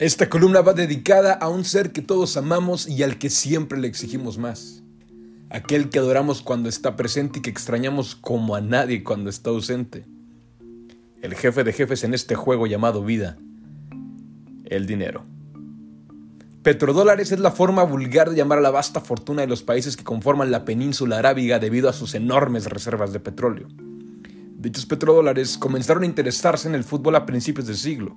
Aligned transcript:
Esta 0.00 0.30
columna 0.30 0.62
va 0.62 0.72
dedicada 0.72 1.34
a 1.34 1.50
un 1.50 1.62
ser 1.62 1.92
que 1.92 2.00
todos 2.00 2.38
amamos 2.38 2.88
y 2.88 3.02
al 3.02 3.18
que 3.18 3.28
siempre 3.28 3.78
le 3.78 3.86
exigimos 3.86 4.38
más. 4.38 4.82
Aquel 5.50 5.90
que 5.90 5.98
adoramos 5.98 6.40
cuando 6.40 6.70
está 6.70 6.96
presente 6.96 7.38
y 7.38 7.42
que 7.42 7.50
extrañamos 7.50 8.14
como 8.14 8.54
a 8.54 8.62
nadie 8.62 9.04
cuando 9.04 9.28
está 9.28 9.50
ausente. 9.50 10.06
El 11.20 11.34
jefe 11.34 11.64
de 11.64 11.74
jefes 11.74 12.02
en 12.02 12.14
este 12.14 12.34
juego 12.34 12.66
llamado 12.66 13.04
vida. 13.04 13.36
El 14.64 14.86
dinero. 14.86 15.26
Petrodólares 16.62 17.32
es 17.32 17.40
la 17.40 17.52
forma 17.52 17.84
vulgar 17.84 18.28
de 18.28 18.36
llamar 18.36 18.58
a 18.58 18.60
la 18.60 18.70
vasta 18.70 19.00
fortuna 19.00 19.40
de 19.40 19.48
los 19.48 19.62
países 19.62 19.96
que 19.96 20.04
conforman 20.04 20.50
la 20.50 20.66
península 20.66 21.18
arábiga 21.18 21.58
debido 21.58 21.88
a 21.88 21.94
sus 21.94 22.14
enormes 22.14 22.66
reservas 22.66 23.14
de 23.14 23.20
petróleo. 23.20 23.68
Dichos 24.58 24.84
petrodólares 24.84 25.56
comenzaron 25.56 26.02
a 26.02 26.06
interesarse 26.06 26.68
en 26.68 26.74
el 26.74 26.84
fútbol 26.84 27.16
a 27.16 27.24
principios 27.24 27.66
del 27.66 27.76
siglo 27.76 28.14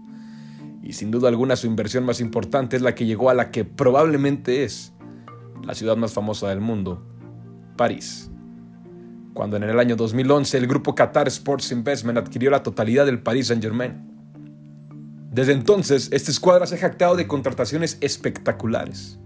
y 0.82 0.92
sin 0.92 1.10
duda 1.10 1.30
alguna 1.30 1.56
su 1.56 1.68
inversión 1.68 2.04
más 2.04 2.20
importante 2.20 2.76
es 2.76 2.82
la 2.82 2.94
que 2.96 3.06
llegó 3.06 3.30
a 3.30 3.34
la 3.34 3.50
que 3.50 3.64
probablemente 3.64 4.66
es 4.66 4.92
la 5.64 5.74
ciudad 5.74 5.96
más 5.96 6.12
famosa 6.12 6.50
del 6.50 6.60
mundo, 6.60 7.02
París. 7.78 8.30
Cuando 9.34 9.56
en 9.56 9.64
el 9.64 9.80
año 9.80 9.96
2011 9.96 10.58
el 10.58 10.68
grupo 10.68 10.96
Qatar 10.96 11.30
Sports 11.30 11.72
Investment 11.72 12.18
adquirió 12.18 12.52
la 12.52 12.62
totalidad 12.62 13.06
del 13.06 13.24
Paris 13.24 13.48
Saint-Germain. 13.48 14.13
Desde 15.34 15.54
entonces, 15.54 16.10
esta 16.12 16.30
escuadra 16.30 16.68
se 16.68 16.76
ha 16.76 16.78
jactado 16.78 17.16
de 17.16 17.26
contrataciones 17.26 17.98
espectaculares. 18.02 19.18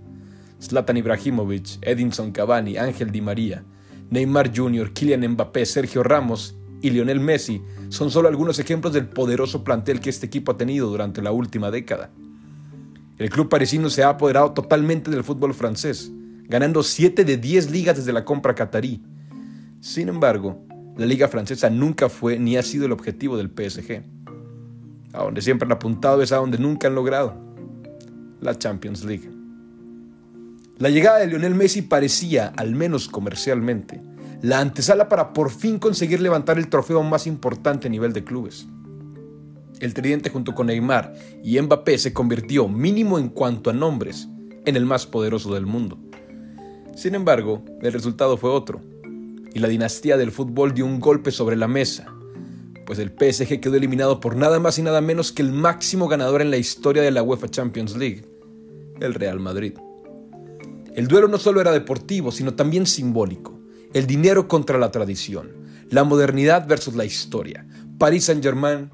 Zlatan 0.61 0.95
Ibrahimovic, 0.95 1.79
Edinson 1.81 2.31
Cavani, 2.31 2.77
Ángel 2.77 3.11
Di 3.11 3.19
María, 3.19 3.65
Neymar 4.09 4.55
Jr., 4.55 4.93
Kylian 4.93 5.27
Mbappé, 5.27 5.65
Sergio 5.65 6.03
Ramos 6.03 6.55
y 6.81 6.91
Lionel 6.91 7.19
Messi 7.19 7.61
son 7.89 8.09
solo 8.09 8.29
algunos 8.29 8.57
ejemplos 8.57 8.93
del 8.93 9.09
poderoso 9.09 9.65
plantel 9.65 9.99
que 9.99 10.09
este 10.09 10.27
equipo 10.27 10.53
ha 10.53 10.57
tenido 10.57 10.87
durante 10.87 11.21
la 11.21 11.33
última 11.33 11.71
década. 11.71 12.09
El 13.17 13.29
club 13.29 13.49
parisino 13.49 13.89
se 13.89 14.03
ha 14.03 14.09
apoderado 14.09 14.53
totalmente 14.53 15.11
del 15.11 15.25
fútbol 15.25 15.53
francés, 15.53 16.09
ganando 16.43 16.83
7 16.83 17.25
de 17.25 17.35
10 17.35 17.69
ligas 17.71 17.97
desde 17.97 18.13
la 18.13 18.23
compra 18.23 18.55
catarí. 18.55 19.03
Sin 19.81 20.07
embargo, 20.07 20.65
la 20.95 21.05
liga 21.05 21.27
francesa 21.27 21.69
nunca 21.69 22.07
fue 22.07 22.39
ni 22.39 22.55
ha 22.55 22.63
sido 22.63 22.85
el 22.85 22.93
objetivo 22.93 23.35
del 23.35 23.49
PSG. 23.49 24.03
A 25.17 25.23
donde 25.23 25.41
siempre 25.41 25.65
han 25.65 25.71
apuntado 25.71 26.21
es 26.21 26.31
a 26.31 26.35
donde 26.35 26.59
nunca 26.59 26.87
han 26.87 26.93
logrado, 26.93 27.33
la 28.39 28.55
Champions 28.55 29.03
League. 29.03 29.27
La 30.77 30.91
llegada 30.91 31.17
de 31.17 31.25
Lionel 31.25 31.55
Messi 31.55 31.81
parecía, 31.81 32.53
al 32.55 32.75
menos 32.75 33.07
comercialmente, 33.07 33.99
la 34.43 34.59
antesala 34.59 35.09
para 35.09 35.33
por 35.33 35.49
fin 35.49 35.79
conseguir 35.79 36.21
levantar 36.21 36.59
el 36.59 36.67
trofeo 36.67 37.01
más 37.01 37.25
importante 37.25 37.87
a 37.87 37.89
nivel 37.89 38.13
de 38.13 38.23
clubes. 38.23 38.67
El 39.79 39.95
tridente 39.95 40.29
junto 40.29 40.53
con 40.53 40.67
Neymar 40.67 41.15
y 41.43 41.59
Mbappé 41.59 41.97
se 41.97 42.13
convirtió, 42.13 42.67
mínimo 42.67 43.17
en 43.17 43.29
cuanto 43.29 43.71
a 43.71 43.73
nombres, 43.73 44.27
en 44.65 44.75
el 44.75 44.85
más 44.85 45.07
poderoso 45.07 45.51
del 45.55 45.65
mundo. 45.65 45.97
Sin 46.95 47.15
embargo, 47.15 47.65
el 47.81 47.91
resultado 47.91 48.37
fue 48.37 48.51
otro, 48.51 48.81
y 49.51 49.57
la 49.57 49.67
dinastía 49.67 50.15
del 50.15 50.31
fútbol 50.31 50.75
dio 50.75 50.85
un 50.85 50.99
golpe 50.99 51.31
sobre 51.31 51.55
la 51.55 51.67
mesa, 51.67 52.13
pues 52.87 52.99
el 52.99 53.09
PSG 53.09 53.59
quedó 53.59 53.75
eliminado 53.75 54.21
por 54.21 54.37
nada 54.37 54.59
más 54.61 54.79
y 54.79 54.81
nada 54.81 55.01
menos 55.01 55.33
que 55.33 55.41
el 55.41 55.51
máximo 55.51 56.07
ganador 56.07 56.41
en 56.41 56.49
la 56.49 56.57
historia 56.57 57.03
de 57.03 57.11
la 57.11 57.21
UEFA 57.21 57.49
Champions 57.49 57.97
League, 57.97 58.25
el 59.01 59.13
Real 59.13 59.41
Madrid. 59.41 59.73
El 60.95 61.09
duelo 61.09 61.27
no 61.27 61.37
solo 61.37 61.59
era 61.59 61.73
deportivo, 61.73 62.31
sino 62.31 62.55
también 62.55 62.87
simbólico 62.87 63.59
el 63.93 64.07
dinero 64.07 64.47
contra 64.47 64.77
la 64.77 64.91
tradición, 64.91 65.51
la 65.89 66.03
modernidad 66.03 66.67
versus 66.67 66.95
la 66.95 67.05
historia, 67.05 67.65
París 67.97 68.25
Saint-Germain 68.25 68.89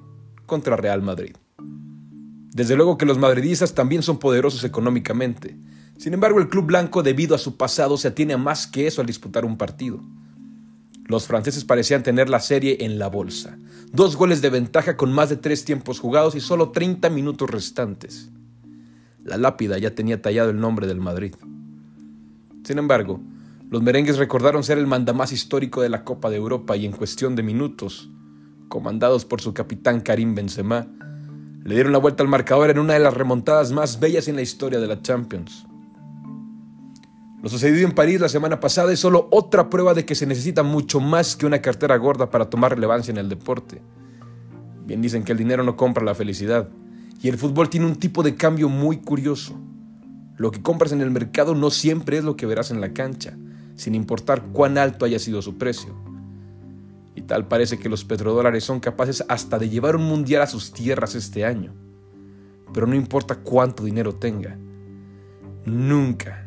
contra 0.45 0.75
Real 0.75 1.01
Madrid. 1.01 1.35
Desde 1.57 2.75
luego 2.75 2.97
que 2.97 3.05
los 3.05 3.17
madridistas 3.17 3.73
también 3.73 4.03
son 4.03 4.17
poderosos 4.17 4.63
económicamente. 4.63 5.55
Sin 5.97 6.13
embargo, 6.13 6.39
el 6.39 6.49
club 6.49 6.65
blanco, 6.65 7.03
debido 7.03 7.35
a 7.35 7.39
su 7.39 7.57
pasado, 7.57 7.97
se 7.97 8.07
atiene 8.07 8.33
a 8.33 8.37
más 8.37 8.65
que 8.67 8.87
eso 8.87 9.01
al 9.01 9.07
disputar 9.07 9.45
un 9.45 9.57
partido. 9.57 10.01
Los 11.05 11.27
franceses 11.27 11.65
parecían 11.65 12.03
tener 12.03 12.29
la 12.29 12.39
serie 12.39 12.77
en 12.81 12.97
la 12.97 13.07
bolsa. 13.07 13.57
Dos 13.91 14.15
goles 14.15 14.41
de 14.41 14.49
ventaja 14.49 14.95
con 14.95 15.11
más 15.11 15.29
de 15.29 15.35
tres 15.35 15.65
tiempos 15.65 15.99
jugados 15.99 16.35
y 16.35 16.39
solo 16.39 16.71
30 16.71 17.09
minutos 17.09 17.49
restantes. 17.49 18.29
La 19.23 19.37
lápida 19.37 19.77
ya 19.77 19.95
tenía 19.95 20.21
tallado 20.21 20.49
el 20.49 20.59
nombre 20.59 20.87
del 20.87 20.99
Madrid. 20.99 21.35
Sin 22.63 22.77
embargo, 22.77 23.19
los 23.69 23.81
merengues 23.81 24.17
recordaron 24.17 24.63
ser 24.63 24.77
el 24.77 24.87
mandamás 24.87 25.31
histórico 25.31 25.81
de 25.81 25.89
la 25.89 26.03
Copa 26.03 26.29
de 26.29 26.37
Europa 26.37 26.77
y 26.77 26.85
en 26.85 26.91
cuestión 26.91 27.35
de 27.35 27.43
minutos, 27.43 28.09
comandados 28.69 29.25
por 29.25 29.41
su 29.41 29.53
capitán 29.53 30.01
Karim 30.01 30.35
Benzema, 30.35 30.87
le 31.63 31.75
dieron 31.75 31.93
la 31.93 31.99
vuelta 31.99 32.23
al 32.23 32.29
marcador 32.29 32.69
en 32.69 32.79
una 32.79 32.93
de 32.93 32.99
las 32.99 33.13
remontadas 33.13 33.71
más 33.71 33.99
bellas 33.99 34.27
en 34.27 34.35
la 34.35 34.41
historia 34.41 34.79
de 34.79 34.87
la 34.87 35.01
Champions. 35.01 35.65
Lo 37.43 37.49
sucedido 37.49 37.85
en 37.85 37.93
París 37.93 38.21
la 38.21 38.29
semana 38.29 38.59
pasada 38.59 38.91
es 38.93 38.99
solo 38.99 39.27
otra 39.29 39.69
prueba 39.69 39.93
de 39.93 40.05
que 40.05 40.15
se 40.15 40.25
necesita 40.25 40.63
mucho 40.63 40.99
más 40.99 41.35
que 41.35 41.45
una 41.45 41.61
cartera 41.61 41.97
gorda 41.97 42.31
para 42.31 42.49
tomar 42.49 42.73
relevancia 42.73 43.11
en 43.11 43.17
el 43.17 43.27
deporte. 43.27 43.81
Bien 44.85 45.01
dicen 45.01 45.23
que 45.23 45.33
el 45.33 45.37
dinero 45.37 45.61
no 45.63 45.75
compra 45.75 46.05
la 46.05 46.15
felicidad, 46.15 46.69
y 47.21 47.27
el 47.27 47.37
fútbol 47.37 47.69
tiene 47.69 47.85
un 47.85 47.97
tipo 47.97 48.23
de 48.23 48.35
cambio 48.35 48.69
muy 48.69 48.97
curioso. 48.97 49.59
Lo 50.37 50.51
que 50.51 50.61
compras 50.61 50.93
en 50.93 51.01
el 51.01 51.11
mercado 51.11 51.53
no 51.53 51.69
siempre 51.69 52.17
es 52.17 52.23
lo 52.23 52.35
que 52.35 52.45
verás 52.45 52.71
en 52.71 52.81
la 52.81 52.93
cancha 52.93 53.37
sin 53.75 53.95
importar 53.95 54.43
cuán 54.51 54.77
alto 54.77 55.05
haya 55.05 55.19
sido 55.19 55.41
su 55.41 55.57
precio. 55.57 55.93
Y 57.15 57.21
tal 57.21 57.47
parece 57.47 57.77
que 57.77 57.89
los 57.89 58.05
petrodólares 58.05 58.63
son 58.63 58.79
capaces 58.79 59.23
hasta 59.27 59.59
de 59.59 59.69
llevar 59.69 59.95
un 59.95 60.03
mundial 60.03 60.41
a 60.41 60.47
sus 60.47 60.71
tierras 60.71 61.15
este 61.15 61.45
año. 61.45 61.73
Pero 62.73 62.87
no 62.87 62.95
importa 62.95 63.35
cuánto 63.35 63.83
dinero 63.83 64.15
tenga, 64.15 64.57
nunca, 65.65 66.42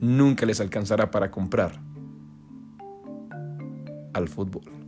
nunca 0.00 0.46
les 0.46 0.60
alcanzará 0.60 1.10
para 1.10 1.30
comprar 1.30 1.80
al 4.12 4.28
fútbol. 4.28 4.79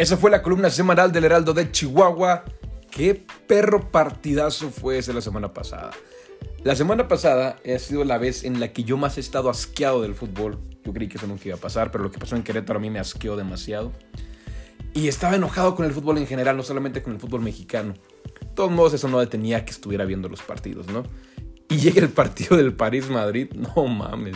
Esa 0.00 0.16
fue 0.16 0.30
la 0.30 0.40
columna 0.40 0.70
semanal 0.70 1.12
del 1.12 1.24
Heraldo 1.24 1.52
de 1.52 1.70
Chihuahua. 1.70 2.42
Qué 2.90 3.22
perro 3.46 3.90
partidazo 3.90 4.70
fue 4.70 4.96
ese 4.96 5.12
la 5.12 5.20
semana 5.20 5.52
pasada. 5.52 5.90
La 6.64 6.74
semana 6.74 7.06
pasada 7.06 7.58
ha 7.62 7.78
sido 7.78 8.04
la 8.04 8.16
vez 8.16 8.44
en 8.44 8.60
la 8.60 8.72
que 8.72 8.82
yo 8.82 8.96
más 8.96 9.18
he 9.18 9.20
estado 9.20 9.50
asqueado 9.50 10.00
del 10.00 10.14
fútbol. 10.14 10.58
Yo 10.86 10.94
creí 10.94 11.06
que 11.06 11.18
eso 11.18 11.26
nunca 11.26 11.48
iba 11.48 11.56
a 11.56 11.60
pasar, 11.60 11.90
pero 11.90 12.02
lo 12.02 12.10
que 12.10 12.18
pasó 12.18 12.34
en 12.34 12.42
Querétaro 12.42 12.78
a 12.78 12.80
mí 12.80 12.88
me 12.88 12.98
asqueó 12.98 13.36
demasiado. 13.36 13.92
Y 14.94 15.06
estaba 15.08 15.36
enojado 15.36 15.76
con 15.76 15.84
el 15.84 15.92
fútbol 15.92 16.16
en 16.16 16.26
general, 16.26 16.56
no 16.56 16.62
solamente 16.62 17.02
con 17.02 17.12
el 17.12 17.20
fútbol 17.20 17.42
mexicano. 17.42 17.92
De 18.40 18.46
todos 18.54 18.70
modos, 18.70 18.94
eso 18.94 19.06
no 19.06 19.20
detenía 19.20 19.66
que 19.66 19.72
estuviera 19.72 20.06
viendo 20.06 20.30
los 20.30 20.40
partidos, 20.40 20.86
¿no? 20.86 21.02
Y 21.68 21.76
llega 21.76 22.00
el 22.00 22.08
partido 22.08 22.56
del 22.56 22.72
París-Madrid, 22.72 23.52
no 23.76 23.84
mames 23.84 24.34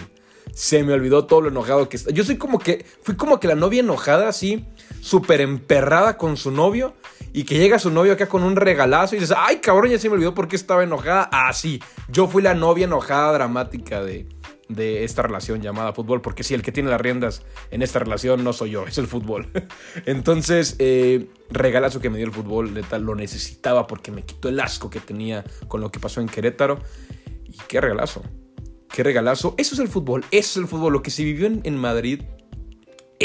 se 0.55 0.85
me 0.85 0.93
olvidó 0.93 1.27
todo 1.27 1.41
lo 1.41 1.49
enojado 1.49 1.89
que. 1.89 1.99
Yo 2.13 2.25
soy 2.25 2.37
como 2.37 2.59
que, 2.59 2.87
fui 3.03 3.17
como 3.17 3.41
que 3.41 3.49
la 3.49 3.57
novia 3.57 3.81
enojada, 3.81 4.29
así, 4.29 4.65
súper 5.05 5.43
emperrada 5.43 6.17
con 6.17 6.39
su 6.39 6.51
novio, 6.51 6.95
y 7.35 7.45
que 7.45 7.59
llega 7.59 7.79
su 7.79 7.91
novio 7.91 8.15
acá 8.15 8.27
con 8.27 8.43
un 8.43 8.57
regalazo 8.57 9.17
y 9.17 9.19
dices, 9.19 9.37
ay 9.37 9.57
cabrón, 9.57 9.91
ya 9.91 9.99
se 9.99 10.09
me 10.09 10.15
olvidó 10.15 10.35
por 10.35 10.49
qué 10.49 10.57
estaba 10.57 10.83
enojada. 10.83 11.29
Ah, 11.31 11.53
sí, 11.53 11.83
yo 12.09 12.27
fui 12.27 12.43
la 12.43 12.55
novia 12.55 12.85
enojada 12.85 13.33
dramática 13.33 14.03
de, 14.03 14.27
de 14.69 15.05
esta 15.05 15.23
relación 15.23 15.61
llamada 15.61 15.93
fútbol, 15.93 16.23
porque 16.23 16.43
sí, 16.43 16.55
el 16.55 16.63
que 16.63 16.73
tiene 16.73 16.89
las 16.89 17.01
riendas 17.01 17.43
en 17.71 17.83
esta 17.83 17.99
relación 17.99 18.45
no 18.45 18.55
soy 18.55 18.71
yo, 18.71 18.87
es 18.87 18.97
el 18.97 19.07
fútbol. 19.07 19.49
Entonces, 20.07 20.77
eh, 20.79 21.29
regalazo 21.51 22.01
que 22.01 22.09
me 22.09 22.17
dio 22.17 22.27
el 22.27 22.33
fútbol, 22.33 22.73
de 22.73 22.83
tal, 22.83 23.03
lo 23.03 23.15
necesitaba 23.15 23.87
porque 23.87 24.11
me 24.11 24.23
quitó 24.23 24.49
el 24.49 24.59
asco 24.59 24.89
que 24.89 25.01
tenía 25.01 25.45
con 25.69 25.83
lo 25.83 25.91
que 25.91 26.01
pasó 26.01 26.23
en 26.23 26.29
Querétaro. 26.29 26.79
Y 27.45 27.59
qué 27.69 27.81
regalazo. 27.81 28.23
Qué 28.95 29.03
regalazo. 29.03 29.57
Eso 29.59 29.75
es 29.75 29.81
el 29.81 29.89
fútbol. 29.89 30.25
Eso 30.31 30.51
es 30.51 30.57
el 30.57 30.69
fútbol. 30.69 30.93
Lo 30.93 31.03
que 31.03 31.11
se 31.11 31.25
vivió 31.25 31.47
en, 31.47 31.77
Madrid. 31.77 32.23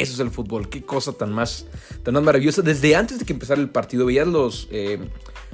Eso 0.02 0.14
es 0.14 0.20
el 0.20 0.32
fútbol. 0.32 0.70
Qué 0.70 0.84
cosa 0.84 1.14
tan 1.14 1.32
más, 1.32 1.66
tan 2.04 2.14
más 2.14 2.24
maravillosa. 2.24 2.62
Desde 2.62 2.96
antes 2.96 3.20
de 3.20 3.26
que 3.26 3.34
empezara 3.34 3.60
el 3.62 3.70
partido, 3.70 4.06
veías 4.06 4.28
los, 4.28 4.68
eh, 4.72 5.00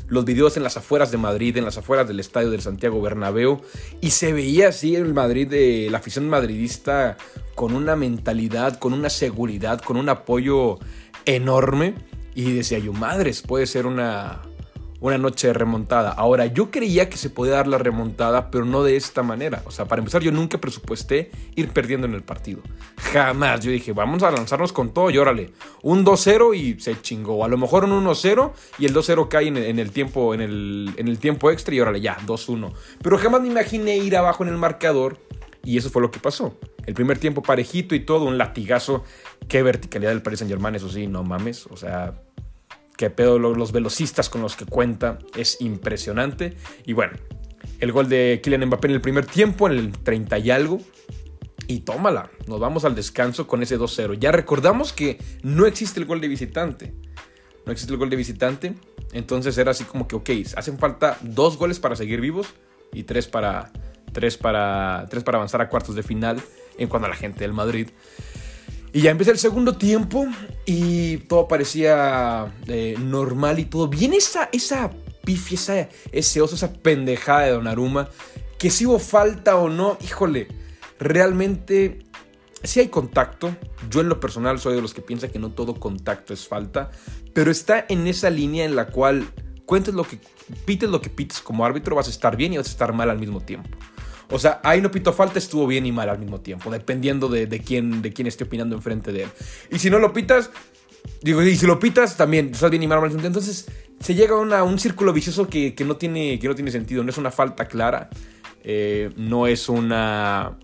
los 0.07 0.25
videos 0.25 0.57
en 0.57 0.63
las 0.63 0.77
afueras 0.77 1.11
de 1.11 1.17
Madrid, 1.17 1.57
en 1.57 1.65
las 1.65 1.77
afueras 1.77 2.07
del 2.07 2.19
estadio 2.19 2.49
del 2.51 2.61
Santiago 2.61 3.01
Bernabéu. 3.01 3.61
Y 4.01 4.11
se 4.11 4.33
veía 4.33 4.69
así 4.69 4.95
el 4.95 5.13
Madrid, 5.13 5.47
de 5.47 5.87
la 5.89 5.97
afición 5.97 6.29
madridista, 6.29 7.17
con 7.55 7.75
una 7.75 7.95
mentalidad, 7.95 8.77
con 8.77 8.93
una 8.93 9.09
seguridad, 9.09 9.81
con 9.81 9.97
un 9.97 10.09
apoyo 10.09 10.79
enorme. 11.25 11.95
Y 12.35 12.51
decía 12.51 12.79
yo, 12.79 12.93
madres, 12.93 13.41
puede 13.41 13.65
ser 13.65 13.85
una, 13.85 14.41
una 14.99 15.17
noche 15.17 15.53
remontada. 15.53 16.11
Ahora, 16.11 16.45
yo 16.45 16.71
creía 16.71 17.09
que 17.09 17.17
se 17.17 17.29
podía 17.29 17.53
dar 17.53 17.67
la 17.67 17.77
remontada, 17.77 18.49
pero 18.49 18.65
no 18.65 18.83
de 18.83 18.95
esta 18.95 19.23
manera. 19.23 19.61
O 19.65 19.71
sea, 19.71 19.85
para 19.85 19.99
empezar, 19.99 20.21
yo 20.21 20.31
nunca 20.31 20.59
presupuesté 20.59 21.31
ir 21.55 21.69
perdiendo 21.69 22.07
en 22.07 22.13
el 22.13 22.23
partido. 22.23 22.61
Jamás. 22.97 23.61
Yo 23.61 23.71
dije, 23.71 23.91
vamos 23.91 24.23
a 24.23 24.31
lanzarnos 24.31 24.73
con 24.73 24.93
todo 24.93 25.09
y 25.09 25.17
órale. 25.17 25.51
Un 25.81 26.05
2-0 26.05 26.55
y 26.55 26.79
se 26.79 26.99
chingó. 27.01 27.43
A 27.43 27.47
lo 27.47 27.57
mejor 27.57 27.85
un 27.85 28.05
1-0 28.05 28.51
y 28.79 28.85
el 28.85 28.93
2-0 28.93 29.27
cae 29.27 29.47
en, 29.47 29.79
el 29.79 29.91
tiempo, 29.91 30.33
en 30.33 30.41
el, 30.41 30.93
en 30.97 31.07
el 31.07 31.19
tiempo 31.19 31.51
extra 31.51 31.75
y 31.75 31.79
órale, 31.79 32.01
ya, 32.01 32.17
2-1. 32.25 32.71
Pero 33.01 33.17
jamás 33.17 33.41
me 33.41 33.47
imaginé 33.47 33.97
ir 33.97 34.15
abajo 34.15 34.43
en 34.43 34.49
el 34.49 34.57
marcador 34.57 35.19
y 35.63 35.77
eso 35.77 35.89
fue 35.89 36.01
lo 36.01 36.11
que 36.11 36.19
pasó. 36.19 36.57
El 36.85 36.93
primer 36.93 37.17
tiempo 37.17 37.41
parejito 37.41 37.95
y 37.95 37.99
todo, 37.99 38.25
un 38.25 38.37
latigazo. 38.37 39.03
Qué 39.47 39.63
verticalidad 39.63 40.11
del 40.11 40.21
Paris 40.21 40.39
Saint 40.39 40.51
Germain, 40.51 40.75
eso 40.75 40.89
sí, 40.89 41.07
no 41.07 41.23
mames. 41.23 41.65
O 41.67 41.75
sea, 41.75 42.21
qué 42.97 43.09
pedo 43.09 43.39
los 43.39 43.71
velocistas 43.71 44.29
con 44.29 44.41
los 44.41 44.55
que 44.55 44.65
cuenta. 44.65 45.19
Es 45.35 45.61
impresionante. 45.61 46.55
Y 46.85 46.93
bueno, 46.93 47.13
el 47.79 47.91
gol 47.91 48.09
de 48.09 48.39
Kylian 48.43 48.65
Mbappé 48.65 48.87
en 48.87 48.93
el 48.93 49.01
primer 49.01 49.25
tiempo, 49.25 49.67
en 49.67 49.77
el 49.77 49.91
30 49.91 50.39
y 50.39 50.51
algo. 50.51 50.79
Y 51.67 51.79
tómala, 51.79 52.29
nos 52.47 52.59
vamos 52.59 52.85
al 52.85 52.95
descanso 52.95 53.47
con 53.47 53.63
ese 53.63 53.79
2-0. 53.79 54.19
Ya 54.19 54.31
recordamos 54.31 54.93
que 54.93 55.19
no 55.41 55.65
existe 55.65 55.99
el 55.99 56.05
gol 56.05 56.21
de 56.21 56.27
visitante. 56.27 56.93
No 57.65 57.71
existe 57.71 57.91
el 57.91 57.97
gol 57.97 58.09
de 58.09 58.15
visitante. 58.15 58.75
Entonces 59.13 59.57
era 59.57 59.71
así 59.71 59.83
como 59.83 60.07
que, 60.07 60.15
ok, 60.15 60.29
hacen 60.55 60.77
falta 60.77 61.17
dos 61.21 61.57
goles 61.57 61.79
para 61.79 61.95
seguir 61.95 62.21
vivos 62.21 62.47
y 62.93 63.03
tres 63.03 63.27
para, 63.27 63.71
tres 64.11 64.37
para, 64.37 65.07
tres 65.09 65.23
para 65.23 65.37
avanzar 65.37 65.61
a 65.61 65.69
cuartos 65.69 65.95
de 65.95 66.03
final 66.03 66.41
en 66.77 66.87
cuanto 66.87 67.07
a 67.07 67.09
la 67.09 67.15
gente 67.15 67.39
del 67.39 67.53
Madrid. 67.53 67.89
Y 68.95 69.01
ya 69.01 69.11
empecé 69.11 69.31
el 69.31 69.37
segundo 69.37 69.75
tiempo 69.75 70.25
y 70.65 71.17
todo 71.17 71.49
parecía 71.49 72.55
eh, 72.65 72.95
normal 72.97 73.59
y 73.59 73.65
todo. 73.65 73.89
Viene 73.89 74.15
esa, 74.15 74.47
esa 74.53 74.89
esa, 75.27 75.89
ese 76.13 76.41
oso, 76.41 76.55
esa 76.55 76.71
pendejada 76.71 77.41
de 77.41 77.51
Donnarumma. 77.51 78.07
Que 78.57 78.69
si 78.69 78.85
hubo 78.85 78.97
falta 78.97 79.57
o 79.57 79.67
no, 79.67 79.97
híjole, 80.01 80.47
realmente 80.97 82.05
si 82.63 82.79
hay 82.79 82.87
contacto. 82.87 83.53
Yo 83.89 83.99
en 83.99 84.07
lo 84.07 84.21
personal 84.21 84.61
soy 84.61 84.75
de 84.75 84.81
los 84.81 84.93
que 84.93 85.01
piensa 85.01 85.27
que 85.27 85.39
no 85.39 85.51
todo 85.51 85.75
contacto 85.75 86.33
es 86.33 86.47
falta. 86.47 86.89
Pero 87.33 87.51
está 87.51 87.85
en 87.89 88.07
esa 88.07 88.29
línea 88.29 88.63
en 88.63 88.77
la 88.77 88.87
cual 88.87 89.27
cuentes 89.65 89.93
lo 89.93 90.05
que 90.05 90.21
pites 90.63 90.89
lo 90.89 91.01
que 91.01 91.09
pites 91.09 91.41
como 91.41 91.65
árbitro, 91.65 91.97
vas 91.97 92.07
a 92.07 92.11
estar 92.11 92.37
bien 92.37 92.53
y 92.53 92.57
vas 92.59 92.67
a 92.67 92.71
estar 92.71 92.93
mal 92.93 93.09
al 93.09 93.19
mismo 93.19 93.41
tiempo. 93.41 93.77
O 94.29 94.39
sea, 94.39 94.59
ahí 94.63 94.81
no 94.81 94.91
pito 94.91 95.13
falta, 95.13 95.39
estuvo 95.39 95.67
bien 95.67 95.85
y 95.85 95.91
mal 95.91 96.09
al 96.09 96.19
mismo 96.19 96.41
tiempo, 96.41 96.71
dependiendo 96.71 97.29
de, 97.29 97.47
quién, 97.65 98.01
de 98.01 98.11
quién 98.11 98.27
esté 98.27 98.45
opinando 98.45 98.75
enfrente 98.75 99.11
de 99.11 99.23
él. 99.23 99.29
Y 99.71 99.79
si 99.79 99.89
no 99.89 99.99
lo 99.99 100.13
pitas, 100.13 100.49
digo, 101.21 101.43
y 101.43 101.55
si 101.55 101.67
lo 101.67 101.79
pitas, 101.79 102.17
también 102.17 102.49
estás 102.51 102.71
bien 102.71 102.83
y 102.83 102.87
mal 102.87 102.97
al 102.97 103.05
mismo 103.05 103.21
tiempo. 103.21 103.39
Entonces 103.39 103.67
se 103.99 104.15
llega 104.15 104.35
a 104.35 104.63
un 104.63 104.79
círculo 104.79 105.13
vicioso 105.13 105.47
que, 105.47 105.75
no 105.85 105.97
tiene, 105.97 106.39
que 106.39 106.47
no 106.47 106.55
tiene 106.55 106.71
sentido. 106.71 107.03
No 107.03 107.09
es 107.09 107.17
una 107.17 107.31
falta 107.31 107.65
clara, 107.65 108.09
eh, 108.63 109.11
no 109.15 109.47
es 109.47 109.69
una, 109.69 110.57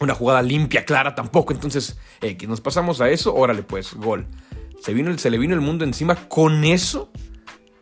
una 0.00 0.14
jugada 0.14 0.42
limpia, 0.42 0.84
clara 0.84 1.14
tampoco. 1.14 1.52
Entonces, 1.52 1.98
eh, 2.20 2.36
que 2.36 2.46
nos 2.46 2.60
pasamos 2.60 3.00
a 3.00 3.08
eso, 3.08 3.34
órale 3.34 3.62
pues, 3.62 3.94
gol. 3.94 4.26
Se, 4.82 4.92
vino, 4.92 5.16
se 5.18 5.30
le 5.30 5.38
vino 5.38 5.54
el 5.54 5.60
mundo 5.60 5.84
encima. 5.84 6.28
Con 6.28 6.64
eso, 6.64 7.10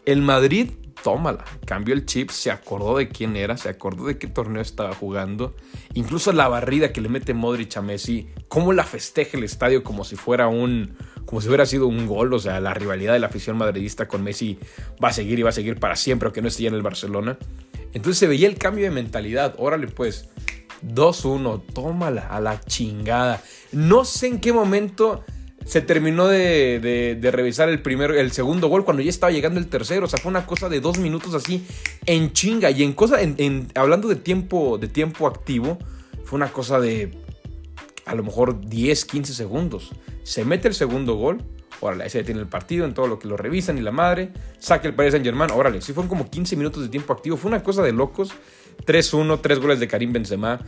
el 0.06 0.23
Madrid 0.23 0.70
tómala. 1.04 1.44
Cambió 1.66 1.94
el 1.94 2.06
chip, 2.06 2.30
se 2.30 2.50
acordó 2.50 2.96
de 2.96 3.08
quién 3.08 3.36
era, 3.36 3.58
se 3.58 3.68
acordó 3.68 4.06
de 4.06 4.18
qué 4.18 4.26
torneo 4.26 4.62
estaba 4.62 4.94
jugando. 4.94 5.54
Incluso 5.92 6.32
la 6.32 6.48
barrida 6.48 6.92
que 6.92 7.02
le 7.02 7.10
mete 7.10 7.34
Modric 7.34 7.76
a 7.76 7.82
Messi, 7.82 8.30
cómo 8.48 8.72
la 8.72 8.84
festeja 8.84 9.36
el 9.36 9.44
estadio 9.44 9.84
como 9.84 10.02
si 10.04 10.16
fuera 10.16 10.48
un. 10.48 10.96
como 11.26 11.42
si 11.42 11.48
hubiera 11.48 11.66
sido 11.66 11.86
un 11.86 12.06
gol. 12.06 12.32
O 12.32 12.38
sea, 12.38 12.58
la 12.58 12.72
rivalidad 12.72 13.12
de 13.12 13.18
la 13.18 13.26
afición 13.26 13.58
madridista 13.58 14.08
con 14.08 14.24
Messi 14.24 14.58
va 15.02 15.08
a 15.08 15.12
seguir 15.12 15.38
y 15.38 15.42
va 15.42 15.50
a 15.50 15.52
seguir 15.52 15.78
para 15.78 15.94
siempre, 15.94 16.26
aunque 16.26 16.40
no 16.40 16.48
esté 16.48 16.62
ya 16.64 16.70
en 16.70 16.74
el 16.74 16.82
Barcelona. 16.82 17.38
Entonces 17.92 18.18
se 18.18 18.26
veía 18.26 18.48
el 18.48 18.56
cambio 18.56 18.84
de 18.84 18.90
mentalidad. 18.90 19.54
Órale, 19.58 19.86
pues. 19.86 20.30
2-1, 20.82 21.62
tómala 21.72 22.28
a 22.28 22.40
la 22.40 22.60
chingada. 22.60 23.42
No 23.72 24.04
sé 24.04 24.26
en 24.26 24.40
qué 24.40 24.52
momento 24.52 25.24
se 25.64 25.81
terminó 25.81 26.26
de, 26.28 27.19
revisar 27.32 27.69
el, 27.69 27.81
el 27.84 28.32
segundo 28.32 28.69
gol 28.69 28.84
cuando 28.84 29.02
ya 29.02 29.11
estaba 29.11 29.32
llegando 29.32 29.58
el 29.58 29.66
tercero. 29.66 30.06
O 30.06 30.08
sea, 30.08 30.19
fue 30.19 30.31
una 30.31 30.46
cosa 30.46 30.69
de 30.69 30.81
dos 30.81 30.99
minutos 30.99 31.34
así 31.34 31.66
en 32.06 32.32
chinga. 32.32 32.70
Y 32.70 32.82
en 32.82 32.93
cosa, 32.93 33.20
en, 33.20 33.69
hablando 33.75 34.08
de 34.08 34.16
tiempo, 34.16 34.78
de 34.78 34.88
tiempo 34.88 35.26
activo, 35.26 35.78
fue 36.25 36.37
una 36.37 36.52
cosa 36.52 36.81
de 36.81 37.16
a 38.06 38.14
lo 38.14 38.22
mejor 38.22 38.61
10, 38.61 39.05
15 39.05 39.34
segundos. 39.34 39.90
Se 40.22 40.44
mete 40.44 40.69
el 40.69 40.75
segundo 40.75 41.14
gol. 41.14 41.43
Órale, 41.81 42.05
ahí 42.05 42.11
se 42.11 42.19
detiene 42.19 42.40
el 42.40 42.46
partido 42.46 42.84
en 42.84 42.94
todo 42.94 43.08
lo 43.08 43.19
que 43.19 43.28
lo 43.28 43.37
revisan 43.37 43.78
y 43.78 43.81
la 43.81 43.90
madre. 43.90 44.32
Saca 44.58 44.87
el 44.87 44.94
Paris 44.94 45.12
Saint 45.12 45.25
Germain. 45.25 45.50
Órale, 45.50 45.81
sí 45.81 45.93
fueron 45.93 46.08
como 46.08 46.31
15 46.31 46.56
minutos 46.56 46.82
de 46.82 46.88
tiempo 46.88 47.12
activo. 47.12 47.37
Fue 47.37 47.49
una 47.49 47.62
cosa 47.62 47.82
de 47.82 47.93
locos. 47.93 48.32
3-1, 48.87 49.41
3 49.41 49.59
goles 49.59 49.81
de 49.81 49.88
Karim 49.88 50.12
Benzema. 50.12 50.61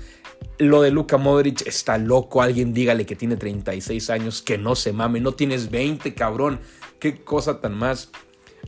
Lo 0.58 0.82
de 0.82 0.91
Luka 0.91 1.17
Modric 1.17 1.67
está 1.67 1.99
loco. 1.99 2.43
Alguien 2.43 2.73
dígale 2.73 3.06
que 3.06 3.17
tiene 3.17 3.37
36 3.37 4.11
años, 4.11 4.43
que 4.43 4.58
no 4.58 4.75
se 4.75 4.93
mame. 4.93 5.20
No 5.20 5.32
tienes 5.32 5.70
20, 5.70 6.14
cabrón. 6.14 6.61
Qué 6.99 7.23
cosa 7.23 7.61
tan 7.61 7.75
más 7.75 8.11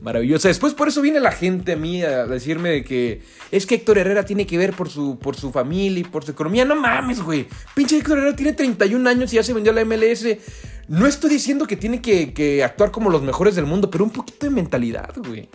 maravillosa. 0.01 0.49
Después 0.49 0.75
por 0.75 0.89
eso 0.89 1.03
viene 1.03 1.21
la 1.21 1.33
gente 1.33 1.73
a 1.73 1.77
mí 1.77 2.03
a 2.03 2.27
decirme 2.27 2.85
que 2.85 3.23
es 3.51 3.67
que 3.67 3.77
Héctor 3.77 3.99
Herrera 3.99 4.25
tiene 4.25 4.47
que 4.47 4.59
ver 4.59 4.73
por 4.75 4.89
su, 4.89 5.19
por 5.19 5.37
su 5.37 5.51
familia 5.51 6.01
y 6.01 6.05
por 6.05 6.25
su 6.25 6.33
economía. 6.33 6.65
No 6.65 6.77
mames, 6.77 7.23
güey. 7.23 7.47
Pinche 7.75 7.97
Héctor 7.99 8.19
Herrera 8.19 8.37
tiene 8.37 8.53
31 8.53 9.09
años 9.09 9.33
y 9.33 9.37
ya 9.37 9.43
se 9.43 9.53
vendió 9.53 9.73
a 9.73 9.75
la 9.75 9.85
MLS. 9.85 10.27
No 10.89 11.07
estoy 11.07 11.31
diciendo 11.31 11.67
que 11.67 11.77
tiene 11.77 12.01
que, 12.01 12.33
que 12.33 12.65
actuar 12.65 12.91
como 12.91 13.11
los 13.11 13.23
mejores 13.23 13.55
del 13.55 13.67
mundo, 13.67 13.91
pero 13.91 14.05
un 14.05 14.11
poquito 14.11 14.47
de 14.47 14.51
mentalidad, 14.51 15.15
güey. 15.17 15.49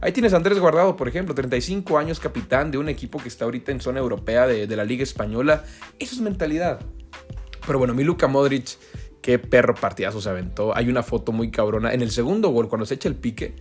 Ahí 0.00 0.12
tienes 0.12 0.32
a 0.32 0.36
Andrés 0.36 0.60
Guardado, 0.60 0.94
por 0.94 1.08
ejemplo, 1.08 1.34
35 1.34 1.98
años 1.98 2.20
capitán 2.20 2.70
de 2.70 2.78
un 2.78 2.88
equipo 2.88 3.18
que 3.18 3.28
está 3.28 3.44
ahorita 3.46 3.72
en 3.72 3.80
zona 3.80 3.98
europea 3.98 4.46
de, 4.46 4.76
la 4.76 4.84
Liga 4.84 5.02
Española. 5.02 5.64
Eso 5.98 6.14
es 6.14 6.20
mentalidad. 6.20 6.80
Pero 7.66 7.80
bueno, 7.80 7.94
mi 7.94 8.04
Luka 8.04 8.28
Modric, 8.28 8.78
qué 9.20 9.40
perro 9.40 9.74
partidazo 9.74 10.20
se 10.20 10.28
aventó. 10.30 10.76
Hay 10.76 10.88
una 10.88 11.02
foto 11.02 11.32
muy 11.32 11.50
cabrona. 11.50 11.92
En 11.92 12.02
el 12.02 12.12
segundo 12.12 12.50
gol, 12.50 12.68
cuando 12.68 12.86
se 12.86 12.94
echa 12.94 13.08
el 13.08 13.16
pique, 13.16 13.56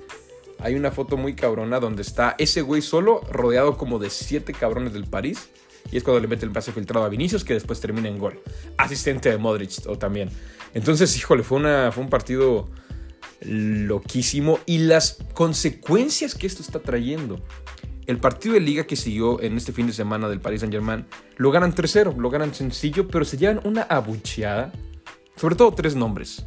hay 0.60 0.76
una 0.76 0.92
foto 0.92 1.18
muy 1.18 1.36
cabrona 1.36 1.80
donde 1.80 2.04
está 2.04 2.36
ese 2.38 2.62
güey 2.62 2.84
solo, 2.84 3.22
rodeado 3.32 3.76
como 3.76 3.98
de 3.98 4.12
siete 4.12 4.54
cabrones 4.54 4.94
del 4.94 5.06
París. 5.06 5.50
Y 5.92 5.98
es 5.98 6.04
cuando 6.04 6.20
le 6.20 6.28
mete 6.28 6.46
el 6.46 6.52
pase 6.52 6.72
filtrado 6.72 7.06
a 7.06 7.10
Vinicius, 7.10 7.44
que 7.44 7.54
después 7.54 7.80
termina 7.80 8.10
en 8.10 8.20
gol. 8.20 8.40
Asistente 8.78 9.30
de 9.30 9.38
Modric 9.38 9.88
o 9.88 9.98
también. 9.98 10.30
Entonces, 10.76 11.18
híjole, 11.18 11.42
fue, 11.42 11.58
una, 11.58 11.92
fue 11.92 12.04
un 12.04 12.10
partido 12.12 12.70
loquísimo 13.42 14.60
y 14.66 14.80
las 14.80 15.20
consecuencias 15.34 16.36
que 16.36 16.48
esto 16.48 16.62
está 16.62 16.80
trayendo. 16.80 17.42
El 18.06 18.20
partido 18.20 18.54
de 18.54 18.62
liga 18.62 18.86
que 18.86 18.96
siguió 18.96 19.42
en 19.42 19.58
este 19.58 19.74
fin 19.74 19.88
de 19.88 19.94
semana 19.94 20.30
del 20.30 20.40
Paris 20.40 20.62
Saint 20.62 20.74
Germain 20.74 21.06
lo 21.36 21.52
ganan 21.52 21.76
3-0, 21.76 22.16
lo 22.16 22.30
ganan 22.30 22.54
sencillo, 22.54 23.08
pero 23.08 23.26
se 23.26 23.38
llevan 23.38 23.60
una 23.66 23.82
abucheada. 23.84 24.72
Sobre 25.36 25.56
todo 25.56 25.74
tres 25.74 25.96
nombres: 25.96 26.46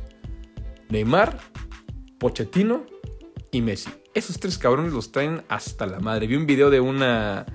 Neymar, 0.88 1.38
Pochettino 2.19 2.87
y 3.50 3.61
Messi. 3.61 3.91
Esos 4.15 4.41
tres 4.41 4.59
cabrones 4.59 4.93
los 4.93 5.12
traen 5.12 5.43
hasta 5.49 5.87
la 5.87 6.00
madre. 6.00 6.26
Vi 6.26 6.37
un 6.37 6.47
video 6.47 6.71
de 6.71 6.81
una, 6.81 7.47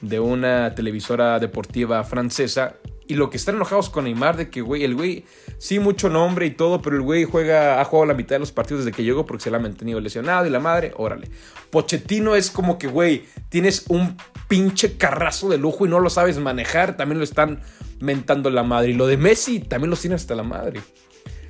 de 0.00 0.18
una 0.18 0.74
televisora 0.74 1.38
deportiva 1.38 2.02
francesa 2.04 2.76
y 3.12 3.14
lo 3.14 3.28
que 3.28 3.36
están 3.36 3.56
enojados 3.56 3.90
con 3.90 4.04
Neymar 4.04 4.38
de 4.38 4.48
que, 4.48 4.62
güey, 4.62 4.84
el 4.84 4.94
güey, 4.94 5.26
sí, 5.58 5.78
mucho 5.78 6.08
nombre 6.08 6.46
y 6.46 6.52
todo, 6.52 6.80
pero 6.80 6.96
el 6.96 7.02
güey 7.02 7.24
juega, 7.24 7.78
ha 7.78 7.84
jugado 7.84 8.06
la 8.06 8.14
mitad 8.14 8.36
de 8.36 8.38
los 8.38 8.52
partidos 8.52 8.86
desde 8.86 8.96
que 8.96 9.04
llegó 9.04 9.26
porque 9.26 9.44
se 9.44 9.50
le 9.50 9.58
ha 9.58 9.60
mantenido 9.60 10.00
lesionado 10.00 10.46
y 10.46 10.50
la 10.50 10.60
madre, 10.60 10.92
órale. 10.96 11.28
Pochettino 11.68 12.34
es 12.34 12.50
como 12.50 12.78
que, 12.78 12.86
güey, 12.86 13.26
tienes 13.50 13.84
un 13.88 14.16
pinche 14.48 14.96
carrazo 14.96 15.50
de 15.50 15.58
lujo 15.58 15.84
y 15.84 15.90
no 15.90 16.00
lo 16.00 16.08
sabes 16.08 16.38
manejar, 16.38 16.96
también 16.96 17.18
lo 17.18 17.24
están 17.24 17.60
mentando 18.00 18.48
la 18.48 18.62
madre. 18.62 18.92
Y 18.92 18.94
lo 18.94 19.06
de 19.06 19.18
Messi 19.18 19.60
también 19.60 19.90
lo 19.90 19.96
tiene 19.96 20.16
hasta 20.16 20.34
la 20.34 20.42
madre. 20.42 20.80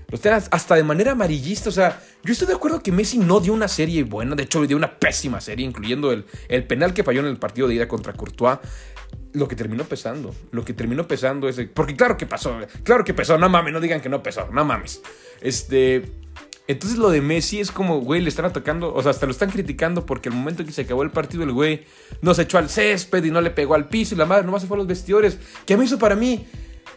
Los 0.09 0.21
tiene 0.21 0.38
hasta 0.50 0.75
de 0.75 0.83
manera 0.83 1.12
amarillista, 1.12 1.69
o 1.69 1.73
sea, 1.73 2.02
yo 2.25 2.33
estoy 2.33 2.49
de 2.49 2.54
acuerdo 2.54 2.83
que 2.83 2.90
Messi 2.90 3.19
no 3.19 3.38
dio 3.38 3.52
una 3.52 3.69
serie 3.69 4.02
buena, 4.02 4.35
de 4.35 4.42
hecho 4.42 4.66
dio 4.66 4.76
una 4.76 4.99
pésima 4.99 5.40
serie, 5.40 5.64
incluyendo 5.64 6.11
el, 6.11 6.26
el 6.49 6.66
penal 6.66 6.92
que 6.92 7.04
falló 7.04 7.21
en 7.21 7.28
el 7.28 7.38
partido 7.38 7.69
de 7.69 7.76
ida 7.76 7.87
contra 7.87 8.12
Courtois 8.12 8.59
lo 9.33 9.49
que 9.49 9.57
terminó 9.57 9.85
pesando. 9.85 10.35
Lo 10.51 10.65
que 10.65 10.75
terminó 10.75 11.07
pesando 11.07 11.49
es. 11.49 11.61
Porque 11.73 11.97
claro 11.97 12.17
que 12.17 12.27
pasó. 12.27 12.57
Claro 12.83 13.05
que 13.05 13.15
pesó. 13.15 13.39
No 13.39 13.49
mames, 13.49 13.73
no 13.73 13.81
digan 13.81 14.01
que 14.01 14.09
no 14.09 14.23
pesó. 14.23 14.49
No 14.53 14.65
mames. 14.65 15.03
Este. 15.41 16.11
Entonces 16.69 16.97
lo 16.97 17.11
de 17.11 17.21
Messi 17.21 17.59
es 17.59 17.73
como, 17.73 18.01
güey, 18.01 18.21
le 18.21 18.29
están 18.29 18.45
atacando. 18.45 18.95
O 18.95 19.03
sea, 19.03 19.11
hasta 19.11 19.27
lo 19.27 19.33
están 19.33 19.51
criticando 19.51 20.07
porque 20.07 20.29
el 20.29 20.35
momento 20.35 20.65
que 20.65 20.73
se 20.73 20.83
acabó 20.83 21.03
el 21.03 21.11
partido, 21.11 21.43
el 21.43 21.53
güey 21.53 21.85
no 22.21 22.35
se 22.35 22.43
echó 22.43 22.59
al 22.59 22.71
césped 22.71 23.25
y 23.25 23.31
no 23.31 23.41
le 23.41 23.51
pegó 23.51 23.75
al 23.75 23.89
piso 23.89 24.15
y 24.15 24.19
la 24.19 24.27
madre 24.27 24.45
nomás 24.45 24.62
se 24.62 24.69
fue 24.69 24.77
a 24.77 24.79
los 24.79 24.87
vestidores. 24.87 25.39
¿Qué 25.67 25.77
me 25.77 25.85
hizo 25.85 25.99
para 25.99 26.15
mí? 26.15 26.47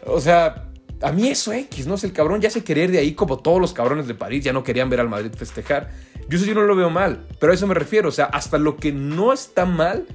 O 0.06 0.20
sea, 0.20 0.68
a 1.02 1.12
mí 1.12 1.28
eso 1.28 1.52
X, 1.52 1.86
¿no? 1.86 1.94
Es 1.94 2.04
el 2.04 2.12
cabrón 2.12 2.40
ya 2.40 2.48
se 2.48 2.62
querer 2.62 2.90
de 2.90 2.98
ahí 2.98 3.14
como 3.14 3.38
todos 3.38 3.60
los 3.60 3.72
cabrones 3.72 4.06
de 4.06 4.14
París. 4.14 4.44
Ya 4.44 4.52
no 4.52 4.62
querían 4.62 4.88
ver 4.88 5.00
al 5.00 5.08
Madrid 5.08 5.32
festejar. 5.36 5.90
Yo 6.28 6.38
eso 6.38 6.46
yo 6.46 6.54
no 6.54 6.62
lo 6.62 6.76
veo 6.76 6.90
mal. 6.90 7.26
Pero 7.40 7.52
a 7.52 7.54
eso 7.54 7.66
me 7.66 7.74
refiero. 7.74 8.08
O 8.08 8.12
sea, 8.12 8.26
hasta 8.26 8.58
lo 8.58 8.76
que 8.76 8.92
no 8.92 9.32
está 9.32 9.64
mal 9.64 10.06